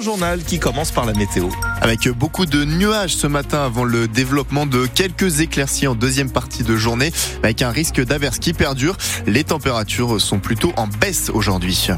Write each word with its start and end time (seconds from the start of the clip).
journal 0.00 0.42
qui 0.42 0.58
commence 0.58 0.90
par 0.90 1.04
la 1.04 1.12
météo. 1.12 1.48
Avec 1.80 2.08
beaucoup 2.08 2.46
de 2.46 2.64
nuages 2.64 3.14
ce 3.14 3.26
matin 3.26 3.64
avant 3.64 3.84
le 3.84 4.08
développement 4.08 4.66
de 4.66 4.86
quelques 4.86 5.40
éclaircies 5.40 5.86
en 5.86 5.94
deuxième 5.94 6.30
partie 6.30 6.62
de 6.62 6.76
journée, 6.76 7.12
avec 7.42 7.62
un 7.62 7.70
risque 7.70 8.02
d'averse 8.02 8.38
qui 8.38 8.52
perdure. 8.52 8.96
Les 9.26 9.44
températures 9.44 10.20
sont 10.20 10.38
plutôt 10.38 10.72
en 10.76 10.86
baisse 10.86 11.30
aujourd'hui. 11.32 11.88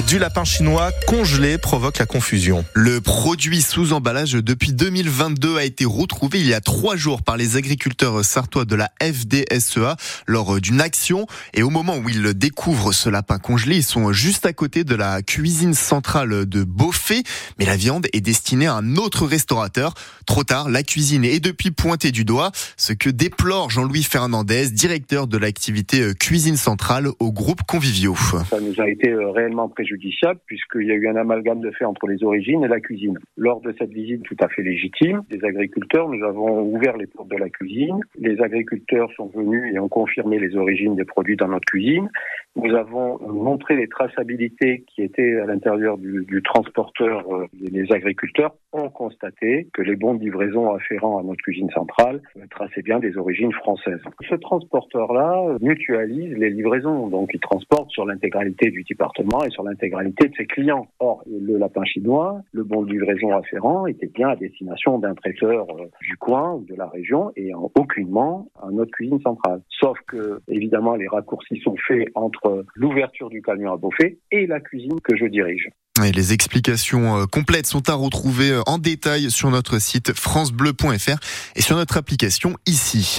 Du 0.00 0.18
lapin 0.18 0.44
chinois 0.44 0.90
congelé 1.06 1.58
provoque 1.58 1.98
la 1.98 2.06
confusion. 2.06 2.64
Le 2.72 3.02
produit 3.02 3.60
sous 3.60 3.92
emballage 3.92 4.32
depuis 4.32 4.72
2022 4.72 5.58
a 5.58 5.64
été 5.64 5.84
retrouvé 5.84 6.40
il 6.40 6.46
y 6.46 6.54
a 6.54 6.62
trois 6.62 6.96
jours 6.96 7.22
par 7.22 7.36
les 7.36 7.56
agriculteurs 7.56 8.24
sartois 8.24 8.64
de 8.64 8.74
la 8.74 8.90
FDSEA 9.02 9.96
lors 10.26 10.60
d'une 10.60 10.80
action. 10.80 11.26
Et 11.52 11.62
au 11.62 11.68
moment 11.68 11.98
où 11.98 12.08
ils 12.08 12.32
découvrent 12.32 12.92
ce 12.92 13.10
lapin 13.10 13.38
congelé, 13.38 13.76
ils 13.76 13.82
sont 13.82 14.12
juste 14.12 14.46
à 14.46 14.54
côté 14.54 14.84
de 14.84 14.94
la 14.94 15.20
cuisine 15.20 15.74
centrale 15.74 16.46
de 16.46 16.64
Beaufay. 16.64 17.22
Mais 17.58 17.66
la 17.66 17.76
viande 17.76 18.06
est 18.14 18.22
destinée 18.22 18.66
à 18.66 18.74
un 18.74 18.96
autre 18.96 19.26
restaurateur. 19.26 19.92
Trop 20.26 20.44
tard, 20.44 20.70
la 20.70 20.82
cuisine 20.82 21.24
est 21.24 21.40
depuis 21.40 21.70
pointée 21.70 22.12
du 22.12 22.24
doigt. 22.24 22.50
Ce 22.78 22.94
que 22.94 23.10
déplore 23.10 23.68
Jean-Louis 23.68 24.04
Fernandez, 24.04 24.70
directeur 24.70 25.26
de 25.26 25.36
l'activité 25.36 26.14
cuisine 26.18 26.56
centrale 26.56 27.08
au 27.18 27.30
groupe 27.30 27.60
Convivio. 27.66 28.16
Ça 28.48 28.58
nous 28.60 28.80
a 28.80 28.88
été 28.88 29.14
réellement 29.34 29.68
préjudiciable 29.82 30.40
puisqu'il 30.46 30.86
y 30.86 30.92
a 30.92 30.94
eu 30.94 31.08
un 31.08 31.16
amalgame 31.16 31.60
de 31.60 31.70
fait 31.72 31.84
entre 31.84 32.06
les 32.06 32.22
origines 32.22 32.62
et 32.64 32.68
la 32.68 32.80
cuisine. 32.80 33.18
Lors 33.36 33.60
de 33.60 33.74
cette 33.78 33.90
visite 33.90 34.22
tout 34.22 34.36
à 34.40 34.48
fait 34.48 34.62
légitime 34.62 35.22
des 35.28 35.44
agriculteurs, 35.44 36.08
nous 36.08 36.24
avons 36.24 36.62
ouvert 36.62 36.96
les 36.96 37.06
portes 37.06 37.28
de 37.28 37.36
la 37.36 37.48
cuisine. 37.48 38.00
Les 38.18 38.40
agriculteurs 38.40 39.10
sont 39.16 39.26
venus 39.26 39.74
et 39.74 39.78
ont 39.78 39.88
confirmé 39.88 40.38
les 40.38 40.56
origines 40.56 40.94
des 40.94 41.04
produits 41.04 41.36
dans 41.36 41.48
notre 41.48 41.66
cuisine. 41.66 42.08
Nous 42.54 42.74
avons 42.74 43.18
montré 43.18 43.76
les 43.76 43.88
traçabilités 43.88 44.84
qui 44.86 45.02
étaient 45.02 45.40
à 45.40 45.46
l'intérieur 45.46 45.96
du, 45.96 46.26
du, 46.26 46.42
transporteur. 46.42 47.24
Les 47.58 47.90
agriculteurs 47.92 48.54
ont 48.72 48.90
constaté 48.90 49.68
que 49.72 49.80
les 49.80 49.96
bons 49.96 50.14
de 50.14 50.20
livraison 50.20 50.70
afférents 50.70 51.18
à 51.18 51.22
notre 51.22 51.40
cuisine 51.42 51.70
centrale 51.70 52.20
traçaient 52.50 52.82
bien 52.82 52.98
des 52.98 53.16
origines 53.16 53.52
françaises. 53.52 54.02
Ce 54.28 54.34
transporteur-là 54.34 55.56
mutualise 55.62 56.36
les 56.36 56.50
livraisons, 56.50 57.08
donc 57.08 57.30
il 57.32 57.40
transporte 57.40 57.90
sur 57.90 58.04
l'intégralité 58.04 58.70
du 58.70 58.82
département 58.82 59.42
et 59.44 59.50
sur 59.50 59.62
l'intégralité 59.62 60.28
de 60.28 60.34
ses 60.36 60.46
clients. 60.46 60.88
Or, 61.00 61.22
le 61.26 61.56
lapin 61.56 61.84
chinois, 61.84 62.42
le 62.52 62.64
bon 62.64 62.82
de 62.82 62.92
livraison 62.92 63.34
afférent, 63.34 63.86
était 63.86 64.08
bien 64.08 64.28
à 64.28 64.36
destination 64.36 64.98
d'un 64.98 65.14
traiteur 65.14 65.66
du 66.02 66.16
coin 66.18 66.54
ou 66.54 66.64
de 66.66 66.74
la 66.74 66.86
région 66.86 67.32
et 67.34 67.54
en 67.54 67.70
aucunement 67.74 68.48
à 68.62 68.70
notre 68.70 68.90
cuisine 68.90 69.20
centrale. 69.22 69.62
Sauf 69.70 69.98
que, 70.06 70.40
évidemment, 70.48 70.96
les 70.96 71.08
raccourcis 71.08 71.58
sont 71.60 71.76
faits 71.88 72.08
entre 72.14 72.41
l'ouverture 72.74 73.30
du 73.30 73.42
camion 73.42 73.72
à 73.72 73.76
Beaufay 73.76 74.18
et 74.30 74.46
la 74.46 74.60
cuisine 74.60 75.00
que 75.00 75.16
je 75.16 75.26
dirige. 75.26 75.68
Et 76.04 76.12
les 76.12 76.32
explications 76.32 77.26
complètes 77.26 77.66
sont 77.66 77.88
à 77.88 77.94
retrouver 77.94 78.60
en 78.66 78.78
détail 78.78 79.30
sur 79.30 79.50
notre 79.50 79.78
site 79.78 80.12
francebleu.fr 80.18 81.16
et 81.54 81.62
sur 81.62 81.76
notre 81.76 81.96
application 81.96 82.56
ici. 82.66 83.18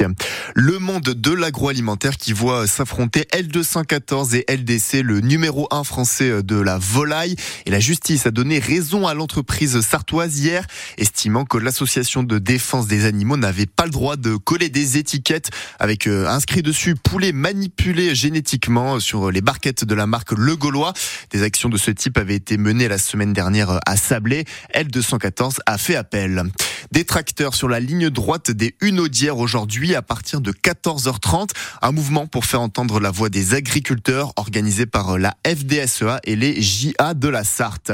Le 0.53 0.79
monde 0.79 1.03
de 1.03 1.31
l'agroalimentaire 1.31 2.17
qui 2.17 2.33
voit 2.33 2.67
s'affronter 2.67 3.21
L214 3.31 4.35
et 4.35 4.45
LDC, 4.53 5.01
le 5.03 5.21
numéro 5.21 5.67
1 5.71 5.83
français 5.83 6.43
de 6.43 6.59
la 6.59 6.77
volaille. 6.77 7.35
Et 7.65 7.71
la 7.71 7.79
justice 7.79 8.25
a 8.25 8.31
donné 8.31 8.59
raison 8.59 9.07
à 9.07 9.13
l'entreprise 9.13 9.79
sartoise 9.81 10.39
hier, 10.39 10.65
estimant 10.97 11.45
que 11.45 11.57
l'association 11.57 12.23
de 12.23 12.39
défense 12.39 12.87
des 12.87 13.05
animaux 13.05 13.37
n'avait 13.37 13.65
pas 13.65 13.85
le 13.85 13.91
droit 13.91 14.15
de 14.15 14.35
coller 14.35 14.69
des 14.69 14.97
étiquettes 14.97 15.51
avec 15.79 16.07
inscrit 16.07 16.63
dessus 16.63 16.95
poulet 16.95 17.31
manipulé 17.31 18.15
génétiquement 18.15 18.99
sur 18.99 19.31
les 19.31 19.41
barquettes 19.41 19.85
de 19.85 19.95
la 19.95 20.07
marque 20.07 20.31
Le 20.31 20.55
Gaulois. 20.55 20.93
Des 21.31 21.43
actions 21.43 21.69
de 21.69 21.77
ce 21.77 21.91
type 21.91 22.17
avaient 22.17 22.35
été 22.35 22.57
la 22.81 22.97
semaine 22.97 23.33
dernière 23.33 23.79
à 23.85 23.97
Sablé, 23.97 24.45
L214 24.73 25.57
a 25.65 25.77
fait 25.77 25.95
appel. 25.95 26.43
Des 26.91 27.05
sur 27.51 27.69
la 27.69 27.79
ligne 27.79 28.09
droite 28.09 28.51
des 28.51 28.75
Hunaudières 28.81 29.37
aujourd'hui 29.37 29.95
à 29.95 30.01
partir 30.01 30.41
de 30.41 30.51
14h30. 30.51 31.49
Un 31.81 31.91
mouvement 31.91 32.27
pour 32.27 32.45
faire 32.45 32.61
entendre 32.61 32.99
la 32.99 33.11
voix 33.11 33.29
des 33.29 33.53
agriculteurs 33.53 34.33
organisé 34.35 34.85
par 34.85 35.17
la 35.17 35.35
FDSEA 35.45 36.19
et 36.23 36.35
les 36.35 36.61
JA 36.61 37.13
de 37.13 37.27
la 37.27 37.43
Sarthe. 37.43 37.91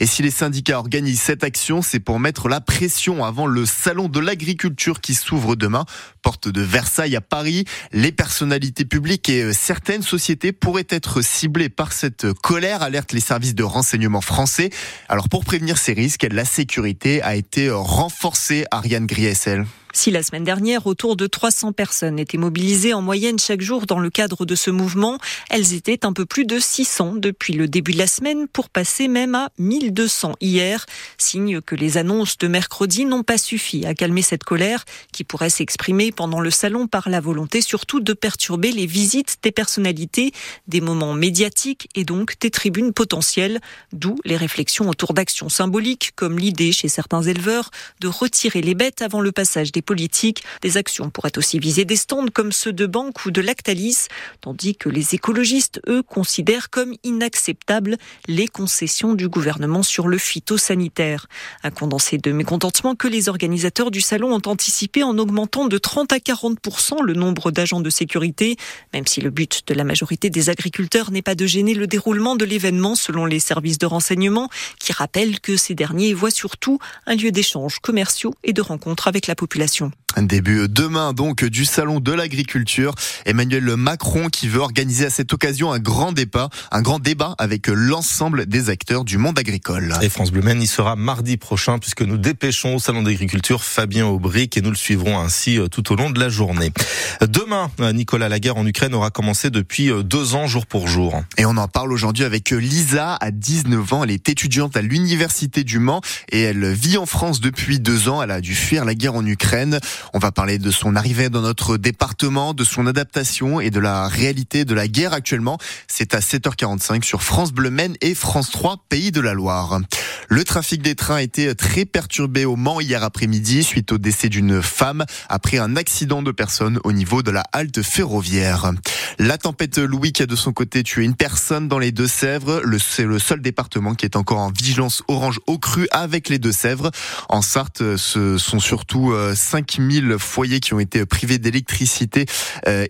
Et 0.00 0.06
si 0.06 0.22
les 0.22 0.30
syndicats 0.30 0.78
organisent 0.78 1.20
cette 1.20 1.44
action, 1.44 1.82
c'est 1.82 2.00
pour 2.00 2.18
mettre 2.18 2.48
la 2.48 2.60
pression 2.60 3.24
avant 3.24 3.46
le 3.46 3.66
salon 3.66 4.08
de 4.08 4.18
l'agriculture 4.18 5.00
qui 5.00 5.14
s'ouvre 5.14 5.54
demain, 5.54 5.84
porte 6.22 6.48
de 6.48 6.62
Versailles 6.62 7.16
à 7.16 7.20
Paris. 7.20 7.64
Les 7.92 8.12
personnalités 8.12 8.84
publiques 8.84 9.28
et 9.28 9.52
certaines 9.52 10.02
sociétés 10.02 10.52
pourraient 10.52 10.86
être 10.88 11.22
ciblées 11.22 11.68
par 11.68 11.92
cette 11.92 12.32
colère, 12.42 12.82
alerte 12.82 13.12
les 13.12 13.20
services 13.20 13.54
de 13.54 13.62
renseignement 13.62 14.11
français. 14.20 14.70
Alors 15.08 15.28
pour 15.28 15.44
prévenir 15.44 15.78
ces 15.78 15.92
risques, 15.92 16.26
la 16.30 16.44
sécurité 16.44 17.22
a 17.22 17.34
été 17.34 17.70
renforcée. 17.70 18.64
Ariane 18.70 19.06
Griessel. 19.06 19.64
Si 19.94 20.10
la 20.10 20.22
semaine 20.22 20.42
dernière, 20.42 20.86
autour 20.86 21.16
de 21.16 21.26
300 21.26 21.72
personnes 21.72 22.18
étaient 22.18 22.38
mobilisées 22.38 22.94
en 22.94 23.02
moyenne 23.02 23.38
chaque 23.38 23.60
jour 23.60 23.84
dans 23.84 23.98
le 23.98 24.08
cadre 24.08 24.46
de 24.46 24.54
ce 24.54 24.70
mouvement, 24.70 25.18
elles 25.50 25.74
étaient 25.74 26.06
un 26.06 26.14
peu 26.14 26.24
plus 26.24 26.46
de 26.46 26.58
600 26.58 27.16
depuis 27.16 27.52
le 27.52 27.68
début 27.68 27.92
de 27.92 27.98
la 27.98 28.06
semaine 28.06 28.48
pour 28.48 28.70
passer 28.70 29.06
même 29.06 29.34
à 29.34 29.50
1200 29.58 30.36
hier. 30.40 30.86
Signe 31.18 31.60
que 31.60 31.74
les 31.74 31.98
annonces 31.98 32.38
de 32.38 32.48
mercredi 32.48 33.04
n'ont 33.04 33.22
pas 33.22 33.36
suffi 33.36 33.84
à 33.84 33.92
calmer 33.94 34.22
cette 34.22 34.44
colère 34.44 34.86
qui 35.12 35.24
pourrait 35.24 35.50
s'exprimer 35.50 36.10
pendant 36.10 36.40
le 36.40 36.50
salon 36.50 36.86
par 36.86 37.10
la 37.10 37.20
volonté 37.20 37.60
surtout 37.60 38.00
de 38.00 38.14
perturber 38.14 38.72
les 38.72 38.86
visites 38.86 39.36
des 39.42 39.52
personnalités, 39.52 40.32
des 40.68 40.80
moments 40.80 41.12
médiatiques 41.12 41.90
et 41.94 42.04
donc 42.04 42.38
des 42.40 42.50
tribunes 42.50 42.94
potentielles, 42.94 43.60
d'où 43.92 44.16
les 44.24 44.38
réflexions 44.38 44.88
autour 44.88 45.12
d'actions 45.12 45.50
symboliques 45.50 46.12
comme 46.16 46.38
l'idée 46.38 46.72
chez 46.72 46.88
certains 46.88 47.22
éleveurs 47.22 47.70
de 48.00 48.08
retirer 48.08 48.62
les 48.62 48.74
bêtes 48.74 49.02
avant 49.02 49.20
le 49.20 49.32
passage 49.32 49.70
des 49.70 49.81
politiques. 49.82 50.42
Des 50.62 50.76
actions 50.76 51.10
pourraient 51.10 51.36
aussi 51.36 51.58
viser 51.58 51.84
des 51.84 51.96
stands 51.96 52.28
comme 52.32 52.52
ceux 52.52 52.72
de 52.72 52.86
banque 52.86 53.26
ou 53.26 53.30
de 53.30 53.40
Lactalis, 53.40 54.06
tandis 54.40 54.74
que 54.74 54.88
les 54.88 55.14
écologistes, 55.14 55.80
eux, 55.88 56.02
considèrent 56.02 56.70
comme 56.70 56.94
inacceptables 57.04 57.96
les 58.28 58.48
concessions 58.48 59.14
du 59.14 59.28
gouvernement 59.28 59.82
sur 59.82 60.08
le 60.08 60.18
phytosanitaire. 60.18 61.26
Un 61.62 61.70
condensé 61.70 62.18
de 62.18 62.32
mécontentement 62.32 62.94
que 62.94 63.08
les 63.08 63.28
organisateurs 63.28 63.90
du 63.90 64.00
salon 64.00 64.32
ont 64.32 64.48
anticipé 64.48 65.02
en 65.02 65.18
augmentant 65.18 65.66
de 65.66 65.78
30 65.78 66.12
à 66.12 66.20
40 66.20 66.58
le 67.04 67.14
nombre 67.14 67.50
d'agents 67.50 67.80
de 67.80 67.90
sécurité, 67.90 68.56
même 68.92 69.06
si 69.06 69.20
le 69.20 69.30
but 69.30 69.62
de 69.66 69.74
la 69.74 69.84
majorité 69.84 70.30
des 70.30 70.50
agriculteurs 70.50 71.10
n'est 71.10 71.22
pas 71.22 71.34
de 71.34 71.46
gêner 71.46 71.74
le 71.74 71.86
déroulement 71.86 72.36
de 72.36 72.44
l'événement 72.44 72.94
selon 72.94 73.26
les 73.26 73.40
services 73.40 73.78
de 73.78 73.86
renseignement, 73.86 74.48
qui 74.78 74.92
rappellent 74.92 75.40
que 75.40 75.56
ces 75.56 75.74
derniers 75.74 76.14
voient 76.14 76.30
surtout 76.30 76.78
un 77.06 77.14
lieu 77.14 77.30
d'échanges 77.30 77.78
commerciaux 77.80 78.34
et 78.44 78.52
de 78.52 78.62
rencontres 78.62 79.08
avec 79.08 79.26
la 79.26 79.34
population. 79.34 79.71
Un 79.80 79.90
début 80.20 80.68
demain 80.68 81.14
donc 81.14 81.44
du 81.44 81.64
salon 81.64 82.00
de 82.00 82.12
l'agriculture. 82.12 82.94
Emmanuel 83.24 83.76
Macron 83.76 84.28
qui 84.28 84.48
veut 84.48 84.60
organiser 84.60 85.06
à 85.06 85.10
cette 85.10 85.32
occasion 85.32 85.72
un 85.72 85.78
grand 85.78 86.12
débat, 86.12 86.50
un 86.70 86.82
grand 86.82 86.98
débat 86.98 87.34
avec 87.38 87.68
l'ensemble 87.68 88.44
des 88.44 88.68
acteurs 88.68 89.04
du 89.04 89.16
monde 89.16 89.38
agricole. 89.38 89.94
Et 90.02 90.10
France 90.10 90.30
Bleu 90.30 90.42
y 90.60 90.66
sera 90.66 90.96
mardi 90.96 91.36
prochain 91.36 91.78
puisque 91.78 92.02
nous 92.02 92.18
dépêchons 92.18 92.74
au 92.74 92.78
salon 92.78 93.02
d'agriculture 93.02 93.64
Fabien 93.64 94.06
Aubric 94.06 94.56
et 94.56 94.60
nous 94.60 94.70
le 94.70 94.76
suivrons 94.76 95.18
ainsi 95.18 95.58
euh, 95.58 95.68
tout 95.68 95.92
au 95.92 95.96
long 95.96 96.10
de 96.10 96.20
la 96.20 96.28
journée. 96.28 96.72
Demain, 97.20 97.70
euh, 97.80 97.92
Nicolas, 97.92 98.28
la 98.28 98.40
guerre 98.40 98.56
en 98.56 98.66
Ukraine 98.66 98.94
aura 98.94 99.10
commencé 99.10 99.50
depuis 99.50 99.90
euh, 99.90 100.02
deux 100.02 100.34
ans 100.34 100.46
jour 100.46 100.66
pour 100.66 100.88
jour. 100.88 101.22
Et 101.38 101.46
on 101.46 101.56
en 101.56 101.68
parle 101.68 101.92
aujourd'hui 101.92 102.24
avec 102.24 102.50
Lisa 102.50 103.14
à 103.14 103.30
19 103.30 103.92
ans. 103.92 104.04
Elle 104.04 104.10
est 104.10 104.28
étudiante 104.28 104.76
à 104.76 104.82
l'université 104.82 105.64
du 105.64 105.78
Mans 105.78 106.00
et 106.30 106.42
elle 106.42 106.72
vit 106.72 106.98
en 106.98 107.06
France 107.06 107.40
depuis 107.40 107.78
deux 107.78 108.08
ans. 108.08 108.22
Elle 108.22 108.30
a 108.30 108.40
dû 108.40 108.54
fuir 108.54 108.84
la 108.84 108.94
guerre 108.94 109.14
en 109.14 109.24
Ukraine. 109.24 109.78
On 110.12 110.18
va 110.18 110.32
parler 110.32 110.58
de 110.58 110.70
son 110.70 110.96
arrivée 110.96 111.28
dans 111.28 111.42
notre 111.42 111.76
département, 111.76 112.54
de 112.54 112.64
son 112.64 112.86
adaptation 112.86 113.60
et 113.60 113.70
de 113.70 113.80
la 113.80 114.08
réalité 114.08 114.64
de 114.64 114.74
la 114.74 114.88
guerre 114.88 115.12
actuellement. 115.12 115.58
C'est 115.88 116.14
à 116.14 116.20
7h45 116.20 117.04
sur 117.04 117.22
France 117.22 117.52
Bleu 117.52 117.70
Maine 117.70 117.96
et 118.00 118.14
France 118.14 118.50
3 118.50 118.84
Pays 118.88 119.12
de 119.12 119.20
la 119.20 119.34
Loire. 119.34 119.80
Le 120.28 120.44
trafic 120.44 120.82
des 120.82 120.94
trains 120.94 121.16
a 121.16 121.22
été 121.22 121.54
très 121.54 121.84
perturbé 121.84 122.44
au 122.44 122.56
Mans 122.56 122.80
hier 122.80 123.02
après-midi 123.02 123.62
suite 123.62 123.92
au 123.92 123.98
décès 123.98 124.28
d'une 124.28 124.62
femme 124.62 125.04
après 125.28 125.58
un 125.58 125.76
accident 125.76 126.22
de 126.22 126.32
personne 126.32 126.78
au 126.84 126.92
niveau 126.92 127.22
de 127.22 127.30
la 127.30 127.44
halte 127.52 127.82
ferroviaire. 127.82 128.72
La 129.18 129.36
tempête 129.36 129.78
Louis 129.78 130.12
qui 130.12 130.22
a 130.22 130.26
de 130.26 130.36
son 130.36 130.52
côté 130.52 130.82
tué 130.82 131.04
une 131.04 131.16
personne 131.16 131.68
dans 131.68 131.78
les 131.78 131.92
Deux-Sèvres. 131.92 132.62
C'est 132.78 133.04
le 133.04 133.18
seul 133.18 133.42
département 133.42 133.94
qui 133.94 134.06
est 134.06 134.16
encore 134.16 134.38
en 134.38 134.50
vigilance 134.50 135.02
orange 135.06 135.38
au 135.46 135.58
cru 135.58 135.86
avec 135.90 136.28
les 136.28 136.38
Deux-Sèvres. 136.38 136.90
En 137.28 137.42
Sarthe, 137.42 137.96
ce 137.96 138.38
sont 138.38 138.60
surtout 138.60 139.14
5000 139.34 139.91
foyers 140.18 140.60
qui 140.60 140.74
ont 140.74 140.80
été 140.80 141.04
privés 141.06 141.38
d'électricité 141.38 142.26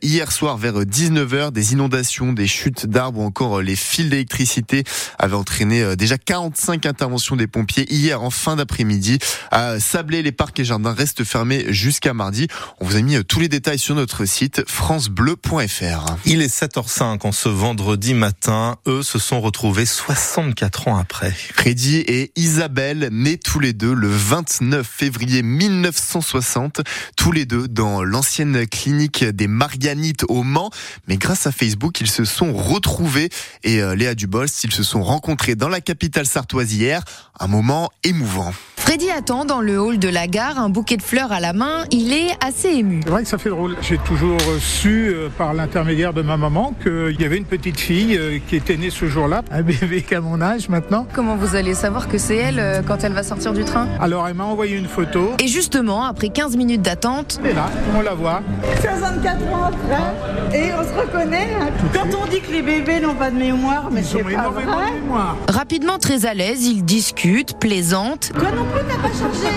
hier 0.02 0.30
soir 0.32 0.56
vers 0.56 0.80
19h. 0.80 1.52
Des 1.52 1.72
inondations, 1.72 2.32
des 2.32 2.46
chutes 2.46 2.86
d'arbres 2.86 3.20
ou 3.20 3.24
encore 3.24 3.62
les 3.62 3.76
fils 3.76 4.08
d'électricité 4.08 4.84
avaient 5.18 5.36
entraîné 5.36 5.96
déjà 5.96 6.18
45 6.18 6.86
interventions 6.86 7.36
des 7.36 7.46
pompiers 7.46 7.92
hier 7.92 8.22
en 8.22 8.30
fin 8.30 8.56
d'après-midi. 8.56 9.18
À 9.50 9.80
Sablé, 9.80 10.22
les 10.22 10.32
parcs 10.32 10.58
et 10.60 10.64
jardins 10.64 10.92
restent 10.92 11.24
fermés 11.24 11.66
jusqu'à 11.68 12.14
mardi. 12.14 12.48
On 12.80 12.86
vous 12.86 12.96
a 12.96 13.02
mis 13.02 13.22
tous 13.24 13.40
les 13.40 13.48
détails 13.48 13.78
sur 13.78 13.94
notre 13.94 14.24
site 14.24 14.62
francebleu.fr. 14.68 16.16
Il 16.24 16.42
est 16.42 16.54
7h05 16.54 17.26
en 17.26 17.32
ce 17.32 17.48
vendredi 17.48 18.14
matin. 18.14 18.76
Eux 18.86 19.02
se 19.02 19.18
sont 19.18 19.40
retrouvés 19.40 19.86
64 19.86 20.88
ans 20.88 20.96
après. 20.96 21.30
Freddy 21.30 21.98
et 21.98 22.32
Isabelle, 22.36 23.08
nés 23.12 23.38
tous 23.38 23.60
les 23.60 23.72
deux 23.72 23.94
le 23.94 24.08
29 24.08 24.86
février 24.86 25.42
1960, 25.42 26.80
tous 27.16 27.32
les 27.32 27.46
deux 27.46 27.68
dans 27.68 28.02
l'ancienne 28.02 28.66
clinique 28.66 29.24
des 29.24 29.46
Marianites 29.46 30.24
au 30.28 30.42
Mans. 30.42 30.70
Mais 31.08 31.16
grâce 31.16 31.46
à 31.46 31.52
Facebook, 31.52 32.00
ils 32.00 32.10
se 32.10 32.24
sont 32.24 32.52
retrouvés 32.52 33.30
et 33.62 33.82
euh, 33.82 33.94
Léa 33.94 34.14
Dubos, 34.14 34.46
ils 34.64 34.72
se 34.72 34.82
sont 34.82 35.02
rencontrés 35.02 35.54
dans 35.54 35.68
la 35.68 35.80
capitale 35.80 36.26
sartoise 36.26 36.72
hier. 36.72 37.02
Un 37.38 37.48
moment 37.48 37.90
émouvant. 38.04 38.52
Freddy 38.84 39.10
attend 39.10 39.44
dans 39.44 39.60
le 39.60 39.80
hall 39.80 39.98
de 40.00 40.08
la 40.08 40.26
gare, 40.26 40.58
un 40.58 40.68
bouquet 40.68 40.96
de 40.96 41.02
fleurs 41.02 41.30
à 41.30 41.38
la 41.38 41.52
main. 41.52 41.84
Il 41.92 42.12
est 42.12 42.30
assez 42.44 42.68
ému. 42.68 43.00
C'est 43.04 43.10
vrai 43.10 43.22
que 43.22 43.28
ça 43.28 43.38
fait 43.38 43.48
drôle. 43.48 43.76
J'ai 43.80 43.96
toujours 43.96 44.40
su 44.58 45.08
euh, 45.08 45.28
par 45.38 45.54
l'intermédiaire 45.54 46.12
de 46.12 46.20
ma 46.20 46.36
maman 46.36 46.74
qu'il 46.82 47.18
y 47.18 47.24
avait 47.24 47.36
une 47.38 47.44
petite 47.44 47.78
fille 47.78 48.18
euh, 48.18 48.38
qui 48.48 48.56
était 48.56 48.76
née 48.76 48.90
ce 48.90 49.06
jour-là, 49.06 49.42
un 49.52 49.62
bébé 49.62 50.02
qu'à 50.02 50.20
mon 50.20 50.42
âge 50.42 50.68
maintenant. 50.68 51.06
Comment 51.14 51.36
vous 51.36 51.54
allez 51.54 51.74
savoir 51.74 52.08
que 52.08 52.18
c'est 52.18 52.36
elle 52.36 52.58
euh, 52.58 52.82
quand 52.86 53.04
elle 53.04 53.12
va 53.12 53.22
sortir 53.22 53.52
du 53.52 53.64
train? 53.64 53.86
Alors 54.00 54.26
elle 54.26 54.34
m'a 54.34 54.44
envoyé 54.44 54.76
une 54.76 54.88
photo. 54.88 55.30
Et 55.38 55.46
justement, 55.46 56.04
après 56.04 56.30
15 56.30 56.56
minutes 56.56 56.82
d'attente, 56.82 57.38
elle 57.44 57.52
est 57.52 57.54
là, 57.54 57.70
on 57.96 58.02
la 58.02 58.14
voit. 58.14 58.42
64 58.80 59.42
ans 59.54 59.70
après, 59.70 60.58
et 60.58 60.70
on 60.74 60.82
se 60.82 61.00
reconnaît. 61.00 61.48
Hein. 61.60 61.68
Quand 61.94 62.08
on 62.20 62.26
dit 62.28 62.40
que 62.40 62.50
les 62.50 62.62
bébés 62.62 62.98
n'ont 62.98 63.14
pas 63.14 63.30
de 63.30 63.36
mémoire, 63.36 63.90
mais 63.92 64.02
c'est 64.02 64.24
pas 64.24 64.48
vrai. 64.50 64.64
De 64.64 65.00
mémoire. 65.00 65.36
Rapidement 65.48 65.98
très 65.98 66.26
à 66.26 66.34
l'aise, 66.34 66.66
ils 66.66 66.84
discutent, 66.84 67.58
plaisantent. 67.60 68.32
Toi 68.36 68.50
non 68.50 68.66
plus, 68.72 68.82
t'as 68.88 68.96
pas 68.96 69.14
changé. 69.14 69.48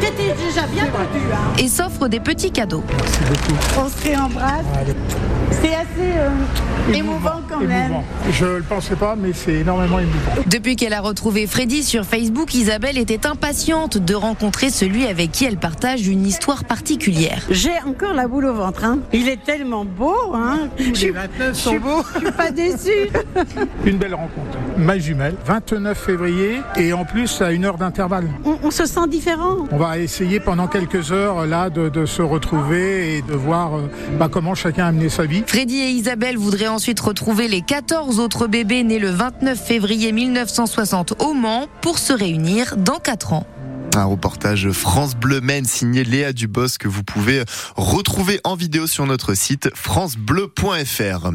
T'étais 0.00 0.34
déjà 0.34 0.66
bien 0.66 0.86
perdu. 0.86 1.18
Hein. 1.32 1.56
Et 1.58 1.68
s'offrent 1.68 2.08
des 2.08 2.20
petits 2.20 2.50
cadeaux. 2.50 2.84
Merci 2.96 3.18
beaucoup. 3.28 3.80
On 3.80 3.88
se 3.88 4.08
réembrasse. 4.08 4.64
C'est 5.50 5.74
assez 5.74 5.86
euh, 5.98 6.92
émouvant, 6.92 7.40
quand 7.48 7.60
même. 7.60 7.94
Je 8.32 8.44
le 8.44 8.62
pensais 8.62 8.96
pas, 8.96 9.14
mais 9.16 9.32
c'est 9.32 9.54
énormément 9.54 9.98
émouvant. 9.98 10.42
Depuis 10.46 10.76
qu'elle 10.76 10.92
a 10.92 11.00
retrouvé 11.00 11.46
Freddy 11.46 11.82
sur 11.82 12.04
Facebook, 12.04 12.54
Isabelle 12.54 12.98
était 12.98 13.26
impatiente 13.26 13.98
de 13.98 14.14
rencontrer 14.14 14.70
celui 14.70 15.06
avec 15.06 15.32
qui 15.32 15.44
elle 15.44 15.56
partage 15.56 16.06
une 16.06 16.26
histoire 16.26 16.64
particulière. 16.64 17.42
J'ai 17.50 17.78
encore 17.86 18.14
la 18.14 18.26
boule 18.26 18.46
au 18.46 18.54
ventre. 18.54 18.84
Hein. 18.84 18.98
Il 19.12 19.28
est 19.28 19.42
tellement 19.42 19.84
beau. 19.84 20.34
Hein. 20.34 20.68
Les 20.78 21.10
29 21.10 21.54
sont 21.56 21.76
beaux. 21.76 22.02
Je 22.14 22.20
suis 22.20 22.32
pas 22.32 22.50
déçue. 22.50 23.10
une 23.86 23.98
belle 23.98 24.14
rencontre. 24.14 24.58
Ma 24.76 24.98
jumelle, 24.98 25.34
29 25.46 25.96
février, 25.96 26.60
et 26.76 26.92
en 26.92 27.04
plus 27.04 27.40
à 27.40 27.52
une 27.52 27.64
heure 27.64 27.78
d'intervalle. 27.78 28.28
On, 28.44 28.58
on, 28.62 28.70
se 28.70 28.86
sent 28.86 29.08
différent. 29.08 29.66
On 29.70 29.76
va 29.76 29.98
essayer 29.98 30.40
pendant 30.40 30.66
quelques 30.66 31.12
heures 31.12 31.46
là 31.46 31.70
de, 31.70 31.88
de 31.88 32.06
se 32.06 32.22
retrouver 32.22 33.16
et 33.16 33.22
de 33.22 33.34
voir 33.34 33.76
euh, 33.76 33.90
bah, 34.18 34.28
comment 34.30 34.54
chacun 34.54 34.86
a 34.86 34.92
mené 34.92 35.08
sa 35.08 35.26
vie. 35.26 35.44
Freddy 35.46 35.78
et 35.78 35.90
Isabelle 35.90 36.36
voudraient 36.36 36.68
ensuite 36.68 36.98
retrouver 37.00 37.46
les 37.46 37.60
14 37.60 38.18
autres 38.18 38.46
bébés 38.46 38.82
nés 38.82 38.98
le 38.98 39.10
29 39.10 39.58
février 39.58 40.12
1960 40.12 41.22
au 41.22 41.34
Mans 41.34 41.66
pour 41.80 41.98
se 41.98 42.12
réunir 42.12 42.76
dans 42.76 42.98
4 42.98 43.32
ans. 43.32 43.46
Un 43.96 44.06
reportage 44.06 44.72
France 44.72 45.14
Bleu 45.14 45.40
Maine 45.40 45.66
signé 45.66 46.02
Léa 46.02 46.32
Dubos 46.32 46.78
que 46.80 46.88
vous 46.88 47.04
pouvez 47.04 47.44
retrouver 47.76 48.40
en 48.42 48.56
vidéo 48.56 48.88
sur 48.88 49.06
notre 49.06 49.34
site 49.34 49.70
francebleu.fr. 49.72 51.30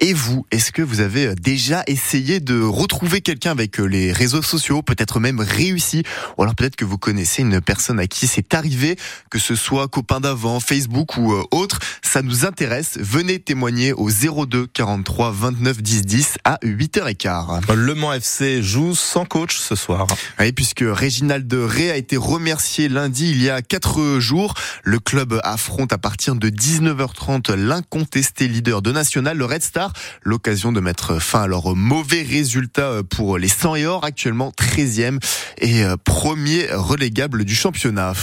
Et 0.00 0.12
vous, 0.12 0.44
est-ce 0.50 0.72
que 0.72 0.82
vous 0.82 1.00
avez 1.00 1.36
déjà 1.36 1.84
essayé 1.86 2.40
de 2.40 2.60
retrouver 2.60 3.20
quelqu'un 3.20 3.52
avec 3.52 3.78
les 3.78 4.12
réseaux 4.12 4.42
sociaux, 4.42 4.82
peut-être 4.82 5.20
même 5.20 5.38
réussi, 5.38 6.02
ou 6.36 6.42
alors 6.42 6.56
peut-être 6.56 6.74
que 6.74 6.84
vous 6.84 6.98
connaissez 6.98 7.42
une 7.42 7.60
personne 7.60 8.00
à 8.00 8.08
qui 8.08 8.26
c'est 8.26 8.54
arrivé, 8.54 8.96
que 9.30 9.38
ce 9.38 9.54
soit 9.54 9.86
copain 9.86 10.18
d'avant, 10.18 10.58
Facebook 10.58 11.16
ou 11.16 11.32
autre, 11.52 11.78
ça 12.02 12.22
nous 12.22 12.44
intéresse. 12.44 12.98
Venez 12.98 13.38
témoigner 13.38 13.92
au 13.92 14.10
02 14.10 14.66
43 14.66 15.30
29 15.30 15.80
10 15.80 16.02
10 16.02 16.38
à 16.44 16.58
8h15. 16.64 17.72
Le 17.72 17.94
Mans 17.94 18.12
FC 18.12 18.62
joue 18.62 18.96
sans 18.96 19.26
coach 19.26 19.58
ce 19.58 19.76
soir. 19.76 20.08
Oui, 20.40 20.50
puisque 20.52 20.84
Réginald 20.84 21.52
Ré 21.52 21.99
été 22.00 22.16
remercié 22.16 22.88
lundi 22.88 23.30
il 23.30 23.42
y 23.42 23.50
a 23.50 23.62
quatre 23.62 24.18
jours. 24.18 24.54
Le 24.82 24.98
club 24.98 25.40
affronte 25.44 25.92
à 25.92 25.98
partir 25.98 26.34
de 26.34 26.48
19h30 26.48 27.54
l'incontesté 27.54 28.48
leader 28.48 28.82
de 28.82 28.90
National, 28.90 29.36
le 29.36 29.44
Red 29.44 29.62
Star. 29.62 29.92
L'occasion 30.22 30.72
de 30.72 30.80
mettre 30.80 31.20
fin 31.20 31.42
à 31.42 31.46
leurs 31.46 31.76
mauvais 31.76 32.22
résultats 32.22 33.02
pour 33.08 33.38
les 33.38 33.48
100 33.48 33.76
et 33.76 33.86
or, 33.86 34.04
actuellement 34.04 34.52
13e 34.58 35.18
et 35.58 35.84
premier 36.04 36.66
relégable 36.72 37.44
du 37.44 37.54
championnat. 37.54 38.14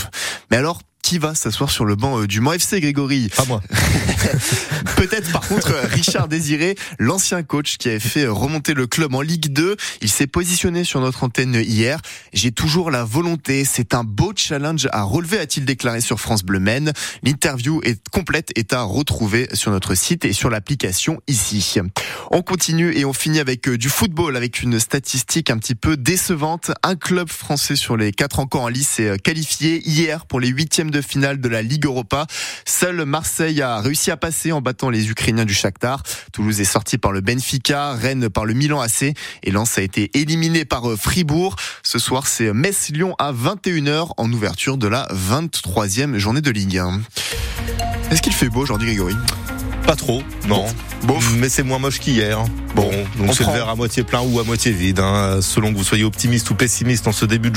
Mais 0.51 0.57
alors, 0.57 0.81
qui 1.07 1.19
va 1.19 1.33
s'asseoir 1.35 1.71
sur 1.71 1.85
le 1.85 1.95
banc 1.95 2.25
du 2.25 2.41
Mans 2.41 2.51
FC, 2.51 2.81
Grégory 2.81 3.29
Pas 3.29 3.45
moi. 3.45 3.63
Peut-être 4.97 5.31
par 5.31 5.47
contre 5.47 5.71
Richard 5.89 6.27
Désiré, 6.27 6.75
l'ancien 6.99 7.43
coach 7.43 7.77
qui 7.77 7.87
avait 7.87 7.99
fait 7.99 8.27
remonter 8.27 8.73
le 8.73 8.87
club 8.87 9.15
en 9.15 9.21
Ligue 9.21 9.53
2. 9.53 9.77
Il 10.01 10.09
s'est 10.09 10.27
positionné 10.27 10.83
sur 10.83 10.99
notre 10.99 11.23
antenne 11.23 11.55
hier. 11.55 12.01
J'ai 12.33 12.51
toujours 12.51 12.91
la 12.91 13.05
volonté. 13.05 13.63
C'est 13.63 13.93
un 13.93 14.03
beau 14.03 14.33
challenge 14.35 14.89
à 14.91 15.03
relever, 15.03 15.39
a-t-il 15.39 15.65
déclaré 15.65 16.01
sur 16.01 16.19
France 16.19 16.43
Bleu 16.43 16.59
Maine. 16.59 16.91
L'interview 17.23 17.79
est 17.85 18.05
complète 18.09 18.51
est 18.55 18.73
à 18.73 18.81
retrouver 18.81 19.47
sur 19.53 19.71
notre 19.71 19.95
site 19.95 20.25
et 20.25 20.33
sur 20.33 20.49
l'application 20.49 21.21
ici. 21.27 21.79
On 22.31 22.41
continue 22.41 22.93
et 22.97 23.05
on 23.05 23.13
finit 23.13 23.39
avec 23.39 23.69
du 23.69 23.87
football, 23.87 24.35
avec 24.35 24.61
une 24.61 24.77
statistique 24.77 25.51
un 25.51 25.57
petit 25.57 25.75
peu 25.75 25.95
décevante. 25.95 26.71
Un 26.83 26.97
club 26.97 27.29
français 27.29 27.77
sur 27.77 27.95
les 27.95 28.11
quatre 28.11 28.39
encore 28.39 28.63
en 28.63 28.67
lice 28.67 28.89
s'est 28.89 29.17
qualifié 29.19 29.87
hier 29.87 30.25
pour 30.25 30.41
les 30.41 30.49
huitièmes 30.49 30.91
de 30.91 30.96
finale 31.01 31.39
de 31.39 31.49
la 31.49 31.61
Ligue 31.61 31.85
Europa. 31.85 32.25
Seul 32.65 33.05
Marseille 33.05 33.61
a 33.61 33.79
réussi 33.79 34.11
à 34.11 34.17
passer 34.17 34.51
en 34.51 34.61
battant 34.61 34.89
les 34.89 35.09
Ukrainiens 35.09 35.45
du 35.45 35.53
Shakhtar. 35.53 36.03
Toulouse 36.33 36.59
est 36.61 36.65
sorti 36.65 36.97
par 36.97 37.11
le 37.11 37.21
Benfica, 37.21 37.93
Rennes 37.93 38.29
par 38.29 38.45
le 38.45 38.53
Milan 38.53 38.81
AC 38.81 39.13
et 39.43 39.51
Lens 39.51 39.77
a 39.77 39.81
été 39.81 40.11
éliminé 40.13 40.65
par 40.65 40.83
Fribourg. 40.97 41.55
Ce 41.83 41.99
soir, 41.99 42.27
c'est 42.27 42.53
Metz-Lyon 42.53 43.15
à 43.19 43.31
21h 43.31 44.11
en 44.17 44.31
ouverture 44.31 44.77
de 44.77 44.87
la 44.87 45.07
23e 45.13 46.17
journée 46.17 46.41
de 46.41 46.51
Ligue 46.51 46.77
1. 46.77 47.01
Est-ce 48.11 48.21
qu'il 48.21 48.33
fait 48.33 48.49
beau 48.49 48.61
aujourd'hui, 48.61 48.87
Grégory? 48.87 49.15
Pas 49.87 49.95
trop, 49.95 50.21
non. 50.49 50.65
Bon, 51.03 51.17
mais 51.37 51.47
c'est 51.47 51.63
moins 51.63 51.79
moche 51.79 51.99
qu'hier. 51.99 52.43
Bon, 52.75 52.91
donc 53.17 53.33
c'est 53.33 53.45
le 53.45 53.53
verre 53.53 53.69
à 53.69 53.75
moitié 53.75 54.03
plein 54.03 54.19
ou 54.19 54.37
à 54.39 54.43
moitié 54.43 54.73
vide, 54.73 54.99
hein, 54.99 55.39
selon 55.41 55.71
que 55.71 55.77
vous 55.77 55.83
soyez 55.85 56.03
optimiste 56.03 56.49
ou 56.49 56.55
pessimiste 56.55 57.07
en 57.07 57.13
ce 57.13 57.23
début 57.23 57.51
de 57.51 57.55